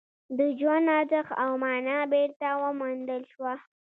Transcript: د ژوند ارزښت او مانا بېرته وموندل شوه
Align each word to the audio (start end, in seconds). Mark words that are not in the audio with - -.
د 0.37 0.39
ژوند 0.59 0.87
ارزښت 0.99 1.33
او 1.43 1.51
مانا 1.63 1.99
بېرته 2.13 2.47
وموندل 2.63 3.21
شوه 3.31 3.53